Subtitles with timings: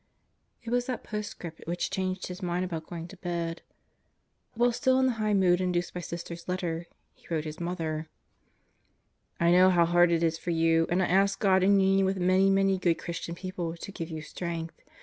[0.63, 3.61] It was that postscript which changed his mind about going to bed.
[4.55, 8.09] While still in the high mood induced by Sister's letter, he wrote his mother:
[9.39, 12.17] I know how hard it is for you, and I ask God in union with
[12.17, 14.81] many, many good Christian people, to give you strength.